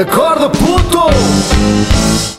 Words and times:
Acorda, 0.00 0.48
puto! 0.48 0.98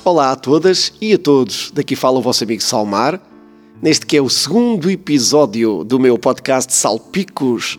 Olá 0.06 0.32
a 0.32 0.36
todas 0.38 0.94
e 1.02 1.14
a 1.14 1.18
todos, 1.18 1.72
daqui 1.74 1.94
fala 1.94 2.18
o 2.18 2.22
vosso 2.22 2.46
amigo 2.46 2.64
Salmar, 2.64 3.20
neste 3.82 4.06
que 4.06 4.16
é 4.16 4.22
o 4.22 4.30
segundo 4.30 4.90
episódio 4.90 5.84
do 5.84 6.00
meu 6.00 6.18
podcast 6.18 6.72
Salpicos. 6.72 7.78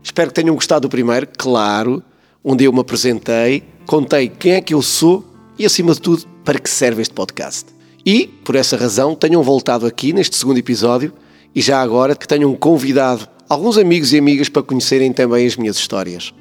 Espero 0.00 0.28
que 0.28 0.34
tenham 0.34 0.54
gostado 0.54 0.82
do 0.82 0.88
primeiro, 0.88 1.26
claro, 1.36 2.04
onde 2.44 2.66
eu 2.66 2.72
me 2.72 2.78
apresentei, 2.78 3.64
contei 3.84 4.28
quem 4.28 4.52
é 4.52 4.60
que 4.60 4.74
eu 4.74 4.80
sou 4.80 5.24
e, 5.58 5.66
acima 5.66 5.92
de 5.92 6.00
tudo, 6.00 6.24
para 6.44 6.60
que 6.60 6.70
serve 6.70 7.02
este 7.02 7.12
podcast. 7.12 7.66
E, 8.06 8.28
por 8.44 8.54
essa 8.54 8.76
razão, 8.76 9.16
tenham 9.16 9.42
voltado 9.42 9.86
aqui 9.86 10.12
neste 10.12 10.36
segundo 10.36 10.58
episódio 10.58 11.12
e 11.52 11.60
já 11.60 11.82
agora 11.82 12.14
que 12.14 12.28
tenham 12.28 12.54
convidado 12.54 13.26
alguns 13.48 13.76
amigos 13.76 14.12
e 14.12 14.18
amigas 14.18 14.48
para 14.48 14.62
conhecerem 14.62 15.12
também 15.12 15.44
as 15.44 15.56
minhas 15.56 15.76
histórias. 15.78 16.32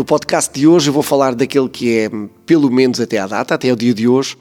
No 0.00 0.04
podcast 0.06 0.50
de 0.58 0.66
hoje 0.66 0.88
eu 0.88 0.94
vou 0.94 1.02
falar 1.02 1.34
daquele 1.34 1.68
que 1.68 1.94
é, 1.94 2.10
pelo 2.46 2.70
menos 2.70 2.98
até 3.02 3.18
à 3.18 3.26
data, 3.26 3.54
até 3.54 3.68
ao 3.68 3.76
dia 3.76 3.92
de 3.92 4.08
hoje, 4.08 4.34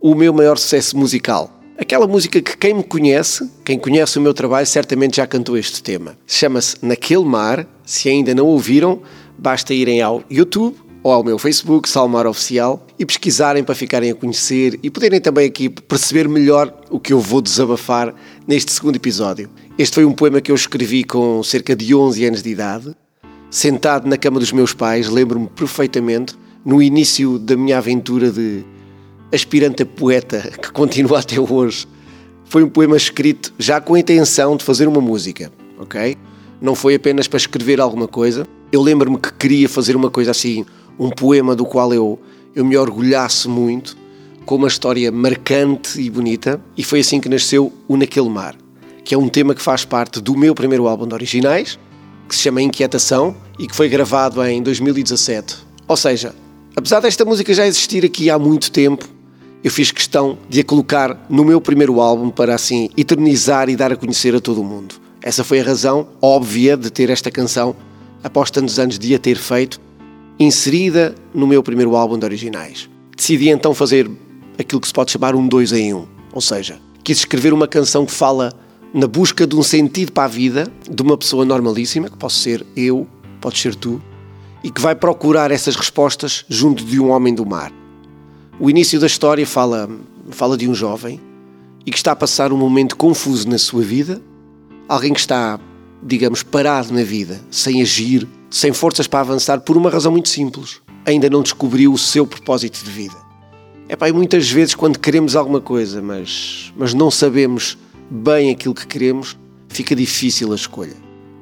o 0.00 0.14
meu 0.14 0.32
maior 0.32 0.56
sucesso 0.56 0.96
musical. 0.96 1.60
Aquela 1.76 2.06
música 2.06 2.40
que 2.40 2.56
quem 2.56 2.72
me 2.72 2.84
conhece, 2.84 3.50
quem 3.64 3.80
conhece 3.80 4.16
o 4.16 4.22
meu 4.22 4.32
trabalho, 4.32 4.64
certamente 4.64 5.16
já 5.16 5.26
cantou 5.26 5.58
este 5.58 5.82
tema. 5.82 6.16
Chama-se 6.24 6.76
Naquele 6.80 7.24
Mar. 7.24 7.66
Se 7.84 8.08
ainda 8.08 8.32
não 8.32 8.46
ouviram, 8.46 9.02
basta 9.36 9.74
irem 9.74 10.00
ao 10.00 10.22
YouTube 10.30 10.76
ou 11.02 11.10
ao 11.10 11.24
meu 11.24 11.36
Facebook, 11.36 11.88
Salmar 11.88 12.28
Oficial, 12.28 12.86
e 12.96 13.04
pesquisarem 13.04 13.64
para 13.64 13.74
ficarem 13.74 14.12
a 14.12 14.14
conhecer 14.14 14.78
e 14.84 14.88
poderem 14.88 15.20
também 15.20 15.48
aqui 15.48 15.68
perceber 15.68 16.28
melhor 16.28 16.72
o 16.90 17.00
que 17.00 17.12
eu 17.12 17.18
vou 17.18 17.42
desabafar 17.42 18.14
neste 18.46 18.70
segundo 18.70 18.94
episódio. 18.94 19.50
Este 19.76 19.94
foi 19.94 20.04
um 20.04 20.12
poema 20.12 20.40
que 20.40 20.52
eu 20.52 20.54
escrevi 20.54 21.02
com 21.02 21.42
cerca 21.42 21.74
de 21.74 21.92
11 21.92 22.24
anos 22.24 22.40
de 22.44 22.50
idade 22.50 22.94
sentado 23.52 24.08
na 24.08 24.16
cama 24.16 24.40
dos 24.40 24.50
meus 24.50 24.72
pais, 24.72 25.10
lembro-me 25.10 25.46
perfeitamente, 25.46 26.34
no 26.64 26.80
início 26.80 27.38
da 27.38 27.54
minha 27.54 27.76
aventura 27.76 28.30
de 28.30 28.64
aspirante 29.30 29.82
a 29.82 29.86
poeta, 29.86 30.40
que 30.40 30.72
continua 30.72 31.18
até 31.20 31.38
hoje. 31.38 31.86
Foi 32.46 32.64
um 32.64 32.68
poema 32.68 32.96
escrito 32.96 33.52
já 33.58 33.78
com 33.78 33.94
a 33.94 34.00
intenção 34.00 34.56
de 34.56 34.64
fazer 34.64 34.88
uma 34.88 35.02
música, 35.02 35.52
ok? 35.78 36.16
Não 36.62 36.74
foi 36.74 36.94
apenas 36.94 37.28
para 37.28 37.36
escrever 37.36 37.78
alguma 37.78 38.08
coisa. 38.08 38.46
Eu 38.72 38.80
lembro-me 38.80 39.18
que 39.18 39.30
queria 39.34 39.68
fazer 39.68 39.96
uma 39.96 40.10
coisa 40.10 40.30
assim, 40.30 40.64
um 40.98 41.10
poema 41.10 41.54
do 41.54 41.66
qual 41.66 41.92
eu, 41.92 42.18
eu 42.54 42.64
me 42.64 42.76
orgulhasse 42.78 43.48
muito, 43.48 43.98
com 44.46 44.54
uma 44.56 44.68
história 44.68 45.12
marcante 45.12 46.00
e 46.00 46.08
bonita, 46.08 46.58
e 46.74 46.82
foi 46.82 47.00
assim 47.00 47.20
que 47.20 47.28
nasceu 47.28 47.70
o 47.86 47.98
Naquele 47.98 48.30
Mar, 48.30 48.56
que 49.04 49.14
é 49.14 49.18
um 49.18 49.28
tema 49.28 49.54
que 49.54 49.60
faz 49.60 49.84
parte 49.84 50.22
do 50.22 50.34
meu 50.34 50.54
primeiro 50.54 50.88
álbum 50.88 51.06
de 51.06 51.12
originais, 51.12 51.78
que 52.32 52.36
se 52.36 52.44
chama 52.44 52.62
Inquietação 52.62 53.36
e 53.58 53.66
que 53.66 53.76
foi 53.76 53.90
gravado 53.90 54.42
em 54.42 54.62
2017. 54.62 55.58
Ou 55.86 55.96
seja, 55.98 56.34
apesar 56.74 57.00
desta 57.00 57.26
música 57.26 57.52
já 57.52 57.66
existir 57.66 58.06
aqui 58.06 58.30
há 58.30 58.38
muito 58.38 58.70
tempo, 58.70 59.06
eu 59.62 59.70
fiz 59.70 59.92
questão 59.92 60.38
de 60.48 60.60
a 60.60 60.64
colocar 60.64 61.26
no 61.28 61.44
meu 61.44 61.60
primeiro 61.60 62.00
álbum 62.00 62.30
para 62.30 62.54
assim 62.54 62.88
eternizar 62.96 63.68
e 63.68 63.76
dar 63.76 63.92
a 63.92 63.96
conhecer 63.96 64.34
a 64.34 64.40
todo 64.40 64.62
o 64.62 64.64
mundo. 64.64 64.94
Essa 65.20 65.44
foi 65.44 65.60
a 65.60 65.62
razão 65.62 66.08
óbvia 66.22 66.74
de 66.74 66.90
ter 66.90 67.10
esta 67.10 67.30
canção, 67.30 67.76
após 68.24 68.50
tantos 68.50 68.78
anos 68.78 68.98
de 68.98 69.14
a 69.14 69.18
ter 69.18 69.36
feito, 69.36 69.78
inserida 70.40 71.14
no 71.34 71.46
meu 71.46 71.62
primeiro 71.62 71.94
álbum 71.94 72.18
de 72.18 72.24
originais. 72.24 72.88
Decidi 73.14 73.50
então 73.50 73.74
fazer 73.74 74.10
aquilo 74.58 74.80
que 74.80 74.86
se 74.86 74.94
pode 74.94 75.10
chamar 75.10 75.34
um 75.34 75.46
dois 75.46 75.70
em 75.70 75.92
um, 75.92 76.06
ou 76.32 76.40
seja, 76.40 76.80
quis 77.04 77.18
escrever 77.18 77.52
uma 77.52 77.68
canção 77.68 78.06
que 78.06 78.12
fala 78.12 78.54
na 78.92 79.06
busca 79.06 79.46
de 79.46 79.56
um 79.56 79.62
sentido 79.62 80.12
para 80.12 80.24
a 80.24 80.28
vida 80.28 80.70
de 80.88 81.02
uma 81.02 81.16
pessoa 81.16 81.44
normalíssima, 81.44 82.10
que 82.10 82.16
posso 82.16 82.38
ser 82.38 82.66
eu, 82.76 83.06
pode 83.40 83.58
ser 83.58 83.74
tu, 83.74 84.00
e 84.62 84.70
que 84.70 84.80
vai 84.80 84.94
procurar 84.94 85.50
essas 85.50 85.74
respostas 85.74 86.44
junto 86.48 86.84
de 86.84 87.00
um 87.00 87.10
homem 87.10 87.34
do 87.34 87.44
mar. 87.44 87.72
O 88.60 88.68
início 88.68 89.00
da 89.00 89.06
história 89.06 89.46
fala, 89.46 89.88
fala 90.30 90.56
de 90.56 90.68
um 90.68 90.74
jovem 90.74 91.20
e 91.84 91.90
que 91.90 91.96
está 91.96 92.12
a 92.12 92.16
passar 92.16 92.52
um 92.52 92.56
momento 92.56 92.96
confuso 92.96 93.48
na 93.48 93.58
sua 93.58 93.82
vida, 93.82 94.20
alguém 94.88 95.12
que 95.12 95.20
está, 95.20 95.58
digamos, 96.02 96.42
parado 96.42 96.92
na 96.92 97.02
vida, 97.02 97.40
sem 97.50 97.80
agir, 97.82 98.28
sem 98.50 98.72
forças 98.72 99.06
para 99.06 99.20
avançar, 99.20 99.60
por 99.60 99.76
uma 99.76 99.90
razão 99.90 100.12
muito 100.12 100.28
simples. 100.28 100.80
Ainda 101.04 101.28
não 101.28 101.42
descobriu 101.42 101.92
o 101.92 101.98
seu 101.98 102.26
propósito 102.26 102.84
de 102.84 102.90
vida. 102.90 103.16
É 103.88 103.96
pá, 103.96 104.12
muitas 104.12 104.48
vezes 104.48 104.74
quando 104.74 104.98
queremos 104.98 105.34
alguma 105.34 105.60
coisa, 105.60 106.00
mas, 106.00 106.72
mas 106.76 106.94
não 106.94 107.10
sabemos 107.10 107.76
bem 108.12 108.50
aquilo 108.50 108.74
que 108.74 108.86
queremos, 108.86 109.38
fica 109.68 109.96
difícil 109.96 110.52
a 110.52 110.54
escolha. 110.54 110.94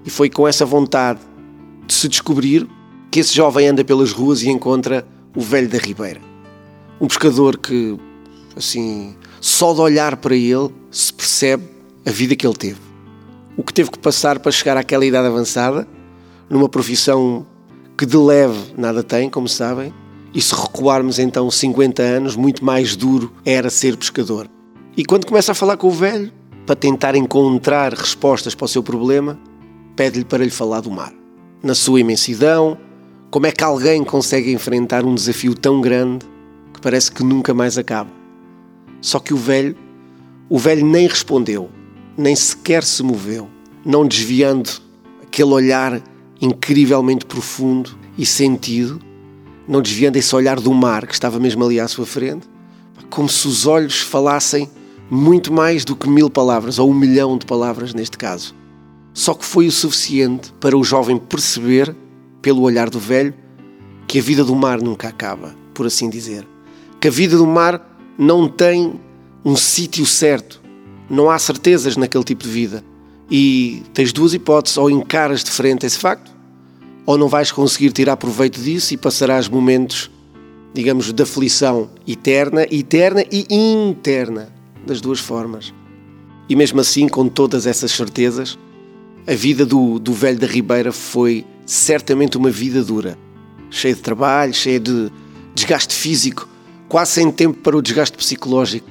E 0.05 0.11
foi 0.11 0.31
com 0.31 0.47
essa 0.47 0.65
vontade 0.65 1.19
de 1.87 1.93
se 1.93 2.09
descobrir 2.09 2.69
que 3.11 3.19
esse 3.19 3.35
jovem 3.35 3.67
anda 3.67 3.85
pelas 3.85 4.13
ruas 4.13 4.43
e 4.43 4.49
encontra 4.49 5.05
o 5.35 5.41
velho 5.41 5.69
da 5.69 5.79
Ribeira. 5.79 6.21
Um 7.01 7.09
pescador 7.09 7.59
que, 7.59 7.99
assim, 8.57 9.17
só 9.41 9.75
de 9.75 9.81
olhar 9.81 10.17
para 10.17 10.37
ele 10.37 10.71
se 10.91 11.13
percebe 11.13 11.65
a 12.07 12.11
vida 12.11 12.37
que 12.37 12.47
ele 12.47 12.55
teve. 12.55 12.81
O 13.57 13.65
que 13.65 13.75
teve 13.75 13.91
que 13.91 13.99
passar 13.99 14.39
para 14.39 14.53
chegar 14.53 14.77
àquela 14.77 15.05
idade 15.05 15.27
avançada, 15.27 15.89
numa 16.49 16.69
profissão 16.69 17.45
que 17.99 18.07
de 18.07 18.17
leve 18.17 18.73
nada 18.79 19.03
tem, 19.03 19.29
como 19.29 19.49
sabem, 19.49 19.93
e 20.33 20.41
se 20.41 20.55
recuarmos 20.55 21.19
então 21.19 21.51
50 21.51 22.01
anos, 22.01 22.37
muito 22.37 22.65
mais 22.65 22.95
duro 22.95 23.33
era 23.45 23.69
ser 23.69 23.97
pescador. 23.97 24.49
E 24.97 25.05
quando 25.05 25.27
começa 25.27 25.51
a 25.51 25.55
falar 25.55 25.77
com 25.77 25.89
o 25.89 25.93
velho, 25.93 26.33
para 26.71 26.77
tentar 26.77 27.17
encontrar 27.17 27.93
respostas 27.93 28.55
para 28.55 28.65
o 28.65 28.69
seu 28.69 28.81
problema, 28.81 29.37
pede-lhe 29.97 30.25
para 30.25 30.45
lhe 30.45 30.53
falar 30.53 30.79
do 30.79 30.89
mar. 30.89 31.13
Na 31.61 31.75
sua 31.75 31.99
imensidão, 31.99 32.79
como 33.29 33.49
é 33.49 33.51
que 33.51 33.65
alguém 33.65 34.05
consegue 34.05 34.53
enfrentar 34.53 35.05
um 35.05 35.13
desafio 35.13 35.53
tão 35.53 35.81
grande 35.81 36.25
que 36.73 36.81
parece 36.81 37.11
que 37.11 37.25
nunca 37.25 37.53
mais 37.53 37.77
acaba? 37.77 38.09
Só 39.01 39.19
que 39.19 39.35
o 39.35 39.37
velho, 39.37 39.77
o 40.49 40.61
velho 40.61 40.87
nem 40.87 41.09
respondeu, 41.09 41.69
nem 42.17 42.37
sequer 42.37 42.85
se 42.85 43.03
moveu, 43.03 43.49
não 43.85 44.07
desviando 44.07 44.71
aquele 45.25 45.51
olhar 45.51 46.01
incrivelmente 46.41 47.27
profundo 47.27 47.99
e 48.17 48.25
sentido, 48.25 49.01
não 49.67 49.83
desviando 49.83 50.19
esse 50.19 50.37
olhar 50.37 50.61
do 50.61 50.73
mar 50.73 51.05
que 51.05 51.15
estava 51.15 51.41
mesmo 51.41 51.65
ali 51.65 51.81
à 51.81 51.89
sua 51.89 52.07
frente, 52.07 52.49
como 53.11 53.29
se 53.29 53.49
os 53.49 53.67
olhos 53.67 54.03
falassem 54.03 54.71
muito 55.11 55.53
mais 55.53 55.85
do 55.85 55.97
que 55.97 56.09
mil 56.09 56.31
palavras, 56.31 56.79
ou 56.79 56.89
um 56.89 56.95
milhão 56.95 57.37
de 57.37 57.45
palavras 57.45 57.93
neste 57.93 58.17
caso. 58.17 58.55
Só 59.13 59.35
que 59.35 59.45
foi 59.45 59.67
o 59.67 59.73
suficiente 59.73 60.53
para 60.61 60.79
o 60.79 60.85
jovem 60.85 61.19
perceber, 61.19 61.95
pelo 62.41 62.63
olhar 62.63 62.89
do 62.89 63.01
velho, 63.01 63.35
que 64.07 64.21
a 64.21 64.23
vida 64.23 64.45
do 64.45 64.55
mar 64.55 64.81
nunca 64.81 65.09
acaba, 65.09 65.55
por 65.75 65.85
assim 65.85 66.09
dizer. 66.09 66.47
Que 67.01 67.09
a 67.09 67.11
vida 67.11 67.37
do 67.37 67.47
mar 67.47 67.99
não 68.17 68.49
tem 68.49 69.01
um 69.45 69.57
sítio 69.57 70.07
certo. 70.07 70.61
Não 71.09 71.29
há 71.29 71.39
certezas 71.39 71.97
naquele 71.97 72.23
tipo 72.23 72.45
de 72.45 72.51
vida. 72.51 72.85
E 73.29 73.83
tens 73.93 74.13
duas 74.13 74.33
hipóteses: 74.33 74.79
ou 74.79 74.89
encaras 74.89 75.43
de 75.43 75.51
frente 75.51 75.87
esse 75.87 75.99
facto, 75.99 76.31
ou 77.05 77.19
não 77.19 77.27
vais 77.27 77.51
conseguir 77.51 77.91
tirar 77.91 78.17
proveito 78.17 78.61
disso 78.61 78.95
e 78.95 78.97
passarás 78.97 79.49
momentos, 79.49 80.09
digamos, 80.73 81.13
de 81.13 81.23
aflição 81.23 81.91
eterna, 82.07 82.65
eterna 82.71 83.25
e 83.31 83.47
interna 83.51 84.60
das 84.91 85.01
duas 85.01 85.21
formas. 85.21 85.73
E 86.49 86.57
mesmo 86.57 86.81
assim, 86.81 87.09
com 87.09 87.29
todas 87.29 87.65
essas 87.65 87.93
certezas, 87.93 88.59
a 89.25 89.35
vida 89.35 89.65
do, 89.65 90.01
do 90.01 90.13
velho 90.13 90.39
da 90.39 90.49
Ribeira 90.49 90.91
foi 90.91 91.45
certamente 91.65 92.37
uma 92.37 92.51
vida 92.51 92.83
dura, 92.83 93.17
cheia 93.71 93.95
de 93.95 94.01
trabalho, 94.01 94.53
cheia 94.53 94.81
de 94.81 95.11
desgaste 95.55 95.95
físico, 95.95 96.49
quase 96.89 97.13
sem 97.13 97.31
tempo 97.31 97.59
para 97.59 97.77
o 97.77 97.83
desgaste 97.83 98.17
psicológico. 98.17 98.89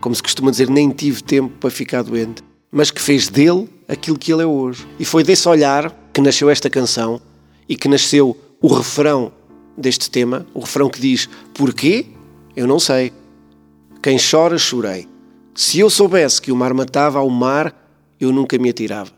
Como 0.00 0.14
se 0.14 0.22
costuma 0.22 0.50
dizer, 0.50 0.70
nem 0.70 0.88
tive 0.88 1.22
tempo 1.22 1.52
para 1.60 1.70
ficar 1.70 2.02
doente, 2.02 2.42
mas 2.70 2.90
que 2.90 3.00
fez 3.00 3.28
dele 3.28 3.68
aquilo 3.86 4.18
que 4.18 4.32
ele 4.32 4.42
é 4.42 4.46
hoje. 4.46 4.86
E 4.98 5.04
foi 5.04 5.22
desse 5.22 5.46
olhar 5.46 5.94
que 6.14 6.20
nasceu 6.22 6.48
esta 6.48 6.70
canção 6.70 7.20
e 7.68 7.76
que 7.76 7.88
nasceu 7.88 8.36
o 8.60 8.68
refrão 8.68 9.30
deste 9.76 10.10
tema, 10.10 10.46
o 10.54 10.60
refrão 10.60 10.88
que 10.88 11.00
diz: 11.00 11.28
Porquê? 11.52 12.06
Eu 12.56 12.66
não 12.66 12.78
sei. 12.78 13.12
Quem 14.02 14.16
chora, 14.18 14.56
chorei. 14.56 15.11
Se 15.54 15.80
eu 15.80 15.90
soubesse 15.90 16.40
que 16.40 16.50
o 16.50 16.56
mar 16.56 16.72
matava 16.72 17.18
ao 17.18 17.28
mar, 17.28 17.74
eu 18.18 18.32
nunca 18.32 18.56
me 18.56 18.70
atirava. 18.70 19.10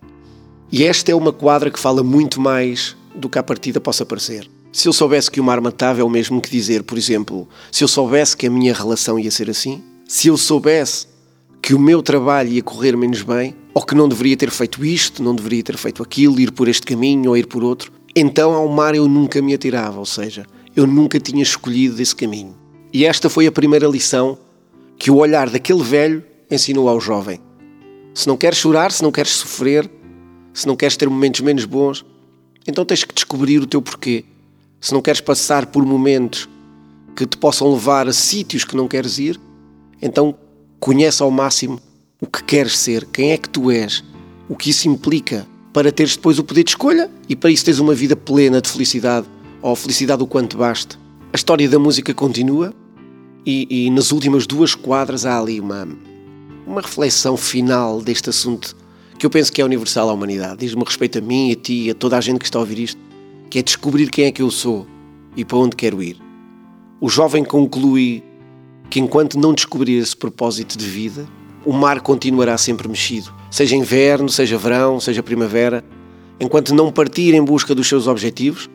E 0.70 0.82
esta 0.82 1.12
é 1.12 1.14
uma 1.14 1.32
quadra 1.32 1.70
que 1.70 1.78
fala 1.78 2.02
muito 2.02 2.40
mais 2.40 2.96
do 3.14 3.28
que 3.28 3.38
a 3.38 3.42
partida 3.42 3.80
possa 3.80 4.04
parecer. 4.04 4.50
Se 4.72 4.88
eu 4.88 4.92
soubesse 4.92 5.30
que 5.30 5.40
o 5.40 5.44
mar 5.44 5.60
matava, 5.60 6.00
é 6.00 6.04
o 6.04 6.10
mesmo 6.10 6.40
que 6.40 6.50
dizer, 6.50 6.82
por 6.82 6.98
exemplo, 6.98 7.48
se 7.70 7.84
eu 7.84 7.88
soubesse 7.88 8.36
que 8.36 8.48
a 8.48 8.50
minha 8.50 8.74
relação 8.74 9.16
ia 9.16 9.30
ser 9.30 9.48
assim, 9.48 9.80
se 10.08 10.26
eu 10.26 10.36
soubesse 10.36 11.06
que 11.62 11.72
o 11.72 11.78
meu 11.78 12.02
trabalho 12.02 12.50
ia 12.50 12.62
correr 12.62 12.96
menos 12.96 13.22
bem, 13.22 13.54
ou 13.72 13.84
que 13.84 13.94
não 13.94 14.08
deveria 14.08 14.36
ter 14.36 14.50
feito 14.50 14.84
isto, 14.84 15.22
não 15.22 15.36
deveria 15.36 15.62
ter 15.62 15.76
feito 15.76 16.02
aquilo, 16.02 16.40
ir 16.40 16.50
por 16.50 16.66
este 16.66 16.84
caminho 16.84 17.30
ou 17.30 17.36
ir 17.36 17.46
por 17.46 17.62
outro, 17.62 17.92
então 18.16 18.52
ao 18.52 18.66
mar 18.66 18.96
eu 18.96 19.08
nunca 19.08 19.40
me 19.40 19.54
atirava, 19.54 20.00
ou 20.00 20.06
seja, 20.06 20.44
eu 20.74 20.84
nunca 20.84 21.20
tinha 21.20 21.44
escolhido 21.44 22.02
esse 22.02 22.16
caminho. 22.16 22.56
E 22.92 23.04
esta 23.04 23.30
foi 23.30 23.46
a 23.46 23.52
primeira 23.52 23.86
lição 23.86 24.36
que 25.04 25.10
o 25.10 25.16
olhar 25.16 25.50
daquele 25.50 25.82
velho 25.82 26.24
ensinou 26.50 26.88
ao 26.88 26.98
jovem. 26.98 27.38
Se 28.14 28.26
não 28.26 28.38
queres 28.38 28.56
chorar, 28.56 28.90
se 28.90 29.02
não 29.02 29.12
queres 29.12 29.32
sofrer, 29.32 29.86
se 30.54 30.66
não 30.66 30.74
queres 30.74 30.96
ter 30.96 31.10
momentos 31.10 31.42
menos 31.42 31.66
bons, 31.66 32.02
então 32.66 32.86
tens 32.86 33.04
que 33.04 33.14
descobrir 33.14 33.58
o 33.58 33.66
teu 33.66 33.82
porquê. 33.82 34.24
Se 34.80 34.94
não 34.94 35.02
queres 35.02 35.20
passar 35.20 35.66
por 35.66 35.84
momentos 35.84 36.48
que 37.14 37.26
te 37.26 37.36
possam 37.36 37.70
levar 37.70 38.08
a 38.08 38.14
sítios 38.14 38.64
que 38.64 38.74
não 38.74 38.88
queres 38.88 39.18
ir, 39.18 39.38
então 40.00 40.34
conhece 40.80 41.22
ao 41.22 41.30
máximo 41.30 41.78
o 42.18 42.26
que 42.26 42.42
queres 42.42 42.78
ser, 42.78 43.04
quem 43.04 43.32
é 43.32 43.36
que 43.36 43.50
tu 43.50 43.70
és, 43.70 44.02
o 44.48 44.56
que 44.56 44.70
isso 44.70 44.88
implica 44.88 45.46
para 45.70 45.92
teres 45.92 46.16
depois 46.16 46.38
o 46.38 46.44
poder 46.44 46.64
de 46.64 46.70
escolha 46.70 47.10
e 47.28 47.36
para 47.36 47.50
isso 47.50 47.66
teres 47.66 47.78
uma 47.78 47.94
vida 47.94 48.16
plena 48.16 48.58
de 48.58 48.70
felicidade 48.70 49.26
ou 49.60 49.76
felicidade 49.76 50.22
o 50.22 50.26
quanto 50.26 50.56
baste. 50.56 50.98
A 51.30 51.36
história 51.36 51.68
da 51.68 51.78
música 51.78 52.14
continua 52.14 52.74
e, 53.46 53.86
e 53.86 53.90
nas 53.90 54.12
últimas 54.12 54.46
duas 54.46 54.74
quadras 54.74 55.26
há 55.26 55.38
ali 55.38 55.60
uma, 55.60 55.88
uma 56.66 56.80
reflexão 56.80 57.36
final 57.36 58.00
deste 58.00 58.30
assunto 58.30 58.76
que 59.18 59.26
eu 59.26 59.30
penso 59.30 59.52
que 59.52 59.62
é 59.62 59.64
universal 59.64 60.10
à 60.10 60.12
humanidade. 60.12 60.58
Diz-me 60.58 60.82
respeito 60.84 61.18
a 61.18 61.20
mim, 61.20 61.52
a 61.52 61.54
ti, 61.54 61.90
a 61.90 61.94
toda 61.94 62.16
a 62.16 62.20
gente 62.20 62.38
que 62.38 62.44
está 62.44 62.58
a 62.58 62.60
ouvir 62.60 62.78
isto, 62.78 63.00
que 63.48 63.58
é 63.58 63.62
descobrir 63.62 64.10
quem 64.10 64.26
é 64.26 64.32
que 64.32 64.42
eu 64.42 64.50
sou 64.50 64.86
e 65.36 65.44
para 65.44 65.58
onde 65.58 65.76
quero 65.76 66.02
ir. 66.02 66.18
O 67.00 67.08
jovem 67.08 67.44
conclui 67.44 68.22
que 68.90 69.00
enquanto 69.00 69.38
não 69.38 69.54
descobrir 69.54 69.98
esse 69.98 70.16
propósito 70.16 70.76
de 70.76 70.86
vida, 70.86 71.26
o 71.64 71.72
mar 71.72 72.00
continuará 72.00 72.58
sempre 72.58 72.88
mexido, 72.88 73.32
seja 73.50 73.74
inverno, 73.76 74.28
seja 74.28 74.58
verão, 74.58 75.00
seja 75.00 75.22
primavera. 75.22 75.84
Enquanto 76.38 76.74
não 76.74 76.92
partir 76.92 77.34
em 77.34 77.42
busca 77.42 77.74
dos 77.74 77.88
seus 77.88 78.06
objetivos, 78.06 78.68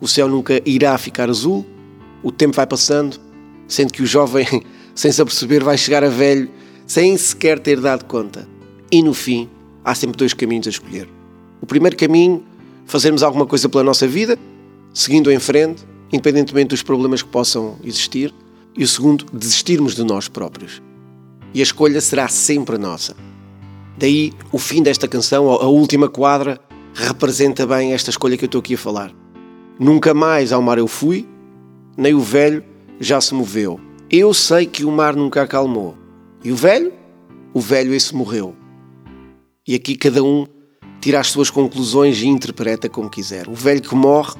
o 0.00 0.08
céu 0.08 0.28
nunca 0.28 0.60
irá 0.66 0.96
ficar 0.98 1.30
azul, 1.30 1.64
o 2.22 2.30
tempo 2.30 2.56
vai 2.56 2.66
passando, 2.66 3.18
sendo 3.68 3.92
que 3.92 4.02
o 4.02 4.06
jovem, 4.06 4.46
sem 4.94 5.10
se 5.10 5.20
aperceber, 5.20 5.62
vai 5.62 5.76
chegar 5.76 6.04
a 6.04 6.08
velho 6.08 6.50
sem 6.86 7.16
sequer 7.16 7.58
ter 7.58 7.80
dado 7.80 8.04
conta. 8.04 8.46
E 8.90 9.02
no 9.02 9.14
fim, 9.14 9.48
há 9.84 9.94
sempre 9.94 10.16
dois 10.16 10.34
caminhos 10.34 10.66
a 10.66 10.70
escolher. 10.70 11.08
O 11.60 11.66
primeiro 11.66 11.96
caminho, 11.96 12.44
fazermos 12.86 13.22
alguma 13.22 13.46
coisa 13.46 13.68
pela 13.68 13.82
nossa 13.82 14.06
vida, 14.06 14.38
seguindo 14.92 15.30
em 15.30 15.38
frente, 15.38 15.82
independentemente 16.12 16.68
dos 16.68 16.82
problemas 16.82 17.22
que 17.22 17.28
possam 17.28 17.76
existir. 17.82 18.34
E 18.76 18.82
o 18.82 18.88
segundo, 18.88 19.24
desistirmos 19.32 19.94
de 19.94 20.04
nós 20.04 20.28
próprios. 20.28 20.82
E 21.52 21.60
a 21.60 21.62
escolha 21.62 22.00
será 22.00 22.28
sempre 22.28 22.76
nossa. 22.76 23.16
Daí, 23.96 24.32
o 24.50 24.58
fim 24.58 24.82
desta 24.82 25.06
canção, 25.06 25.48
a 25.48 25.66
última 25.68 26.08
quadra, 26.08 26.60
representa 26.92 27.66
bem 27.66 27.92
esta 27.92 28.10
escolha 28.10 28.36
que 28.36 28.44
eu 28.44 28.46
estou 28.46 28.58
aqui 28.58 28.74
a 28.74 28.78
falar. 28.78 29.12
Nunca 29.78 30.12
mais 30.12 30.52
ao 30.52 30.60
mar 30.60 30.78
eu 30.78 30.88
fui, 30.88 31.26
nem 31.96 32.14
o 32.14 32.20
velho 32.20 32.64
já 33.04 33.20
se 33.20 33.34
moveu. 33.34 33.78
Eu 34.10 34.34
sei 34.34 34.66
que 34.66 34.84
o 34.84 34.90
mar 34.90 35.14
nunca 35.14 35.42
acalmou. 35.42 35.96
E 36.42 36.50
o 36.50 36.56
velho? 36.56 36.92
O 37.52 37.60
velho 37.60 37.94
esse 37.94 38.14
morreu. 38.14 38.54
E 39.66 39.74
aqui 39.74 39.96
cada 39.96 40.22
um 40.22 40.46
tira 41.00 41.20
as 41.20 41.28
suas 41.28 41.50
conclusões 41.50 42.20
e 42.20 42.26
interpreta 42.26 42.88
como 42.88 43.10
quiser. 43.10 43.48
O 43.48 43.54
velho 43.54 43.82
que 43.82 43.94
morre 43.94 44.34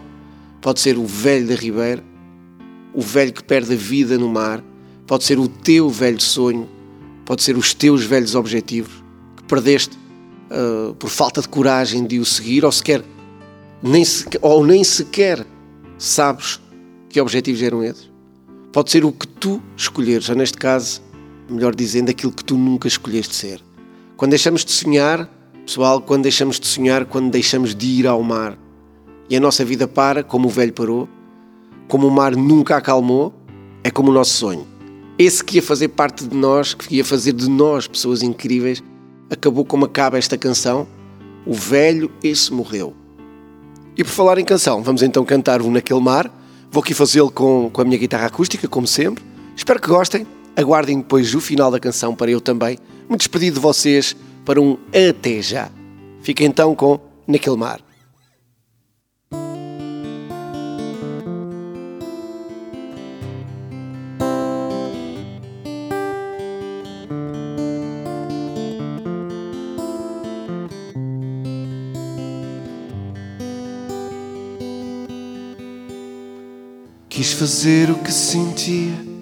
pode 0.60 0.80
ser 0.80 0.96
o 0.96 1.06
velho 1.06 1.46
da 1.46 1.54
Ribeira, 1.54 2.02
o 2.92 3.00
velho 3.00 3.32
que 3.32 3.44
perde 3.44 3.74
a 3.74 3.76
vida 3.76 4.16
no 4.16 4.28
mar, 4.28 4.64
pode 5.06 5.24
ser 5.24 5.38
o 5.38 5.46
teu 5.46 5.90
velho 5.90 6.20
sonho, 6.20 6.68
pode 7.24 7.42
ser 7.42 7.56
os 7.56 7.74
teus 7.74 8.04
velhos 8.04 8.34
objetivos 8.34 8.92
que 9.36 9.44
perdeste 9.44 9.96
uh, 10.50 10.94
por 10.94 11.10
falta 11.10 11.40
de 11.40 11.48
coragem 11.48 12.06
de 12.06 12.18
o 12.18 12.24
seguir 12.24 12.64
ou 12.64 12.72
sequer 12.72 13.04
nem, 13.82 14.04
sequer, 14.04 14.38
ou 14.40 14.64
nem 14.64 14.82
sequer 14.82 15.46
sabes 15.98 16.58
que 17.10 17.20
objetivos 17.20 17.62
eram 17.62 17.84
esses. 17.84 18.13
Pode 18.74 18.90
ser 18.90 19.04
o 19.04 19.12
que 19.12 19.28
tu 19.28 19.62
escolheres, 19.76 20.28
ou 20.28 20.34
neste 20.34 20.58
caso, 20.58 21.00
melhor 21.48 21.76
dizendo, 21.76 22.10
aquilo 22.10 22.32
que 22.32 22.42
tu 22.42 22.56
nunca 22.56 22.88
escolheste 22.88 23.32
ser. 23.32 23.60
Quando 24.16 24.30
deixamos 24.30 24.64
de 24.64 24.72
sonhar, 24.72 25.30
pessoal, 25.64 26.00
quando 26.00 26.24
deixamos 26.24 26.58
de 26.58 26.66
sonhar, 26.66 27.04
quando 27.04 27.30
deixamos 27.30 27.72
de 27.72 27.86
ir 27.86 28.06
ao 28.08 28.20
mar 28.20 28.58
e 29.30 29.36
a 29.36 29.40
nossa 29.40 29.64
vida 29.64 29.86
para, 29.86 30.24
como 30.24 30.48
o 30.48 30.50
velho 30.50 30.72
parou, 30.72 31.08
como 31.86 32.08
o 32.08 32.10
mar 32.10 32.34
nunca 32.34 32.76
acalmou, 32.76 33.32
é 33.84 33.92
como 33.92 34.10
o 34.10 34.12
nosso 34.12 34.32
sonho. 34.32 34.66
Esse 35.16 35.44
que 35.44 35.58
ia 35.58 35.62
fazer 35.62 35.90
parte 35.90 36.26
de 36.26 36.36
nós, 36.36 36.74
que 36.74 36.96
ia 36.96 37.04
fazer 37.04 37.32
de 37.32 37.48
nós 37.48 37.86
pessoas 37.86 38.24
incríveis, 38.24 38.82
acabou 39.30 39.64
como 39.64 39.84
acaba 39.84 40.18
esta 40.18 40.36
canção. 40.36 40.84
O 41.46 41.54
velho, 41.54 42.10
esse 42.24 42.52
morreu. 42.52 42.92
E 43.96 44.02
por 44.02 44.10
falar 44.10 44.36
em 44.38 44.44
canção, 44.44 44.82
vamos 44.82 45.00
então 45.00 45.24
cantar 45.24 45.62
o 45.62 45.70
Naquele 45.70 46.00
Mar. 46.00 46.28
Vou 46.74 46.82
aqui 46.82 46.92
fazê-lo 46.92 47.30
com, 47.30 47.70
com 47.72 47.82
a 47.82 47.84
minha 47.84 47.96
guitarra 47.96 48.26
acústica, 48.26 48.66
como 48.66 48.84
sempre. 48.84 49.22
Espero 49.54 49.80
que 49.80 49.86
gostem. 49.86 50.26
Aguardem 50.56 50.98
depois 50.98 51.32
o 51.32 51.40
final 51.40 51.70
da 51.70 51.78
canção 51.78 52.16
para 52.16 52.32
eu 52.32 52.40
também 52.40 52.76
me 53.08 53.16
despedir 53.16 53.52
de 53.52 53.60
vocês 53.60 54.16
para 54.44 54.60
um 54.60 54.76
até 54.88 55.40
já. 55.40 55.70
Fica 56.20 56.42
então 56.42 56.74
com 56.74 56.98
Naquele 57.28 57.56
Mar. 57.56 57.80
Quis 77.14 77.32
fazer 77.32 77.90
o 77.90 77.94
que 77.94 78.12
sentia 78.12 79.14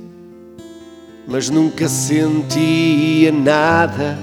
mas 1.26 1.48
nunca 1.48 1.88
sentia 1.88 3.32
nada. 3.32 4.18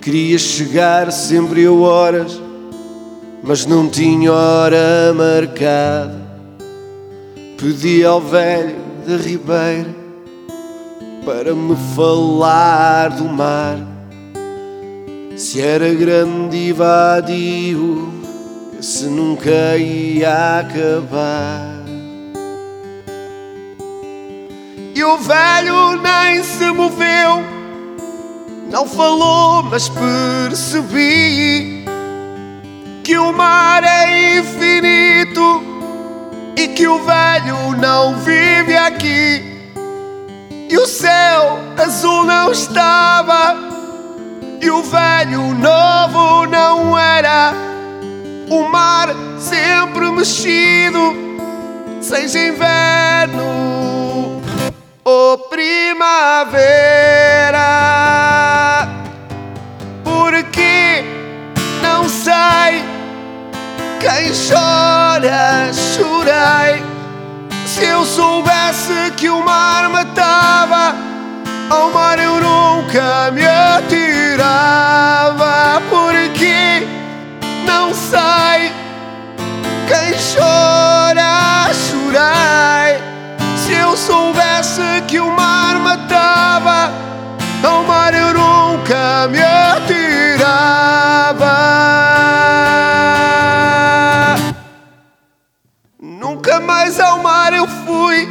Queria 0.00 0.38
chegar 0.38 1.12
sempre 1.12 1.66
a 1.66 1.72
horas, 1.72 2.40
mas 3.42 3.66
não 3.66 3.88
tinha 3.88 4.32
hora 4.32 5.12
marcada. 5.14 6.26
Pedi 7.56 8.04
ao 8.04 8.20
velho 8.20 8.76
da 9.06 9.16
Ribeira 9.16 9.94
para 11.24 11.54
me 11.54 11.76
falar 11.94 13.10
do 13.10 13.24
mar. 13.24 13.78
Se 15.36 15.60
era 15.60 15.92
grande 15.94 16.56
e 16.56 16.72
vadio, 16.72 18.12
se 18.80 19.04
nunca 19.04 19.76
ia 19.76 20.60
acabar. 20.60 21.67
E 24.98 25.04
o 25.04 25.16
velho 25.16 25.94
nem 26.02 26.42
se 26.42 26.72
moveu, 26.72 27.44
não 28.68 28.84
falou, 28.84 29.62
mas 29.62 29.88
percebi 29.88 31.84
que 33.04 33.16
o 33.16 33.32
mar 33.32 33.84
é 33.84 34.38
infinito 34.38 35.62
e 36.56 36.66
que 36.66 36.88
o 36.88 36.98
velho 37.04 37.76
não 37.80 38.16
vive 38.16 38.76
aqui. 38.76 39.70
E 40.68 40.76
o 40.76 40.84
céu 40.84 41.60
azul 41.80 42.24
não 42.24 42.50
estava, 42.50 43.54
e 44.60 44.68
o 44.68 44.82
velho 44.82 45.54
novo 45.54 46.44
não 46.46 46.98
era. 46.98 47.52
O 48.50 48.68
mar 48.68 49.10
sempre 49.38 50.10
mexido, 50.10 51.14
seja 52.00 52.48
inverno 52.48 53.47
nunca 72.88 73.30
me 73.30 73.46
atirava. 73.46 74.48
Porque 75.90 76.86
não 77.66 77.92
sei 77.92 78.72
quem 79.86 80.14
chora, 80.34 81.70
chorei. 81.74 82.98
Se 83.56 83.72
eu 83.74 83.94
soubesse 83.96 85.02
que 85.06 85.20
o 85.20 85.30
mar 85.30 85.78
matava, 85.78 86.90
ao 87.62 87.84
mar 87.84 88.14
eu 88.14 88.32
nunca 88.32 89.28
me 89.28 89.42
atirava. 89.42 89.98
Nunca 96.00 96.58
mais 96.60 96.98
ao 96.98 97.18
mar 97.22 97.52
eu 97.52 97.66
fui, 97.66 98.26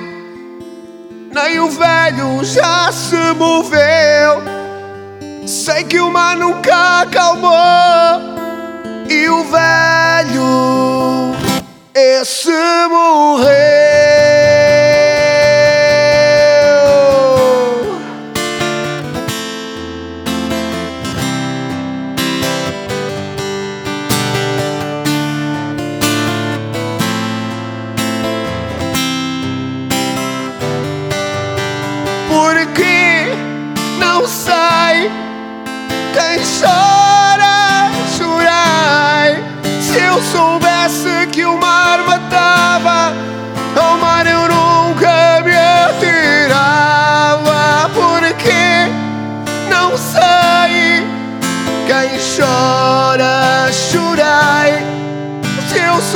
nem 1.44 1.60
o 1.60 1.70
velho 1.70 2.44
já 2.44 2.92
se 2.92 3.16
moveu. 3.36 4.42
Sei 5.46 5.84
que 5.84 6.00
o 6.00 6.10
mar 6.10 6.36
nunca 6.36 7.02
acalmou 7.02 7.52
e 9.08 9.30
o 9.30 9.44
velho 9.44 11.36
esse 11.94 12.50
morreu. 12.90 14.07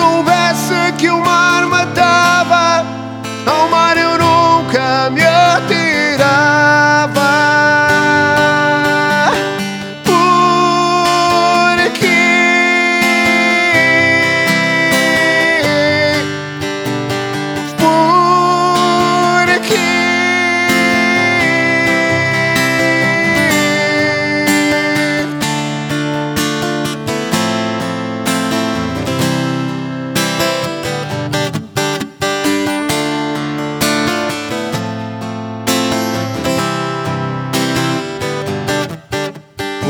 so 0.02 0.24
bad. 0.24 0.41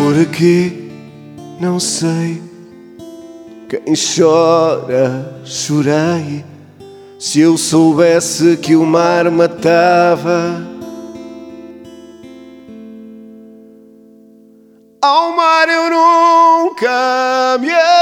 Porque 0.04 0.90
não 1.60 1.80
sei 1.80 2.42
quem 3.70 3.94
chora, 3.94 5.40
chorei. 5.46 6.44
Se 7.20 7.40
eu 7.40 7.56
soubesse 7.56 8.58
que 8.58 8.76
o 8.76 8.84
mar 8.84 9.30
matava, 9.30 10.68
ao 15.04 15.36
mar 15.36 15.70
eu 15.70 15.90
nunca 15.92 17.58
me 17.60 17.70
E 17.70 18.02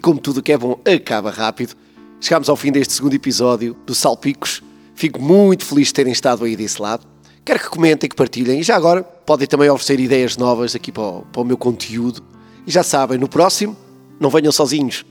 como 0.00 0.18
tudo 0.18 0.42
que 0.42 0.52
é 0.52 0.58
bom 0.58 0.80
acaba 0.84 1.30
rápido, 1.30 1.74
chegamos 2.20 2.48
ao 2.48 2.56
fim 2.56 2.72
deste 2.72 2.92
segundo 2.92 3.14
episódio 3.14 3.76
do 3.86 3.94
Salpicos. 3.94 4.62
Fico 4.94 5.20
muito 5.20 5.64
feliz 5.64 5.88
de 5.88 5.94
terem 5.94 6.12
estado 6.12 6.44
aí 6.44 6.56
desse 6.56 6.80
lado. 6.80 7.06
Quero 7.44 7.58
que 7.58 7.68
comentem, 7.68 8.08
que 8.08 8.16
partilhem 8.16 8.60
e 8.60 8.62
já 8.62 8.76
agora 8.76 9.02
podem 9.02 9.46
também 9.46 9.68
oferecer 9.70 9.98
ideias 9.98 10.36
novas 10.36 10.74
aqui 10.74 10.92
para 10.92 11.02
o, 11.02 11.22
para 11.32 11.42
o 11.42 11.44
meu 11.44 11.56
conteúdo. 11.56 12.22
E 12.66 12.70
já 12.70 12.82
sabem, 12.82 13.18
no 13.18 13.28
próximo, 13.28 13.76
não 14.18 14.30
venham 14.30 14.52
sozinhos, 14.52 15.04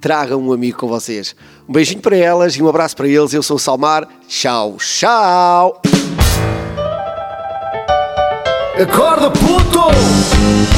tragam 0.00 0.40
um 0.40 0.52
amigo 0.52 0.78
com 0.78 0.88
vocês. 0.88 1.36
Um 1.68 1.72
beijinho 1.72 2.00
para 2.00 2.16
elas 2.16 2.54
e 2.54 2.62
um 2.62 2.68
abraço 2.68 2.96
para 2.96 3.06
eles. 3.06 3.32
Eu 3.32 3.42
sou 3.42 3.56
o 3.56 3.60
Salmar. 3.60 4.08
Tchau, 4.26 4.76
tchau! 4.78 5.80
Acorda, 8.80 9.30
puto! 9.30 10.73